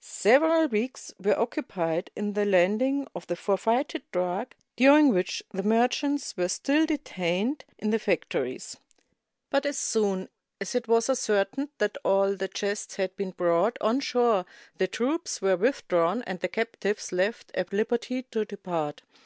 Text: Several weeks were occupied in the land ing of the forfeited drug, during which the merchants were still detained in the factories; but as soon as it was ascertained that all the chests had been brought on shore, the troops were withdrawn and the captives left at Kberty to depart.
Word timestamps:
Several 0.00 0.66
weeks 0.66 1.12
were 1.22 1.38
occupied 1.38 2.10
in 2.16 2.32
the 2.32 2.46
land 2.46 2.80
ing 2.80 3.06
of 3.14 3.26
the 3.26 3.36
forfeited 3.36 4.00
drug, 4.12 4.54
during 4.76 5.10
which 5.12 5.42
the 5.50 5.62
merchants 5.62 6.34
were 6.38 6.48
still 6.48 6.86
detained 6.86 7.66
in 7.78 7.90
the 7.90 7.98
factories; 7.98 8.78
but 9.50 9.66
as 9.66 9.76
soon 9.76 10.30
as 10.58 10.74
it 10.74 10.88
was 10.88 11.10
ascertained 11.10 11.68
that 11.76 11.98
all 12.02 12.34
the 12.34 12.48
chests 12.48 12.96
had 12.96 13.14
been 13.14 13.32
brought 13.32 13.76
on 13.82 14.00
shore, 14.00 14.46
the 14.78 14.88
troops 14.88 15.42
were 15.42 15.54
withdrawn 15.58 16.22
and 16.22 16.40
the 16.40 16.48
captives 16.48 17.12
left 17.12 17.50
at 17.54 17.68
Kberty 17.68 18.24
to 18.30 18.46
depart. 18.46 19.02